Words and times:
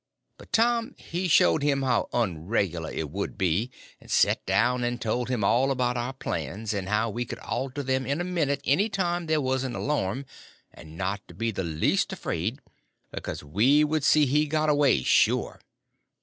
But 0.39 0.51
Tom 0.51 0.95
he 0.97 1.27
showed 1.27 1.61
him 1.61 1.83
how 1.83 2.09
unregular 2.11 2.91
it 2.91 3.11
would 3.11 3.37
be, 3.37 3.69
and 3.99 4.09
set 4.09 4.43
down 4.47 4.83
and 4.83 4.99
told 4.99 5.29
him 5.29 5.43
all 5.43 5.69
about 5.69 5.95
our 5.95 6.13
plans, 6.13 6.73
and 6.73 6.89
how 6.89 7.11
we 7.11 7.23
could 7.23 7.37
alter 7.37 7.83
them 7.83 8.07
in 8.07 8.19
a 8.19 8.23
minute 8.23 8.61
any 8.65 8.89
time 8.89 9.27
there 9.27 9.39
was 9.39 9.63
an 9.63 9.75
alarm; 9.75 10.25
and 10.73 10.97
not 10.97 11.27
to 11.27 11.35
be 11.35 11.51
the 11.51 11.63
least 11.63 12.11
afraid, 12.11 12.61
because 13.11 13.43
we 13.43 13.83
would 13.83 14.03
see 14.03 14.25
he 14.25 14.47
got 14.47 14.69
away, 14.69 15.03
sure. 15.03 15.61